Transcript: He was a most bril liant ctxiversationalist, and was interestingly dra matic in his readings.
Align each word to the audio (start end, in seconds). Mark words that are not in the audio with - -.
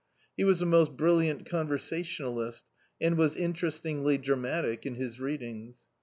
He 0.35 0.43
was 0.43 0.63
a 0.63 0.65
most 0.65 0.97
bril 0.97 1.19
liant 1.19 1.43
ctxiversationalist, 1.47 2.63
and 2.99 3.19
was 3.19 3.35
interestingly 3.35 4.17
dra 4.17 4.35
matic 4.35 4.83
in 4.83 4.95
his 4.95 5.19
readings. 5.19 5.75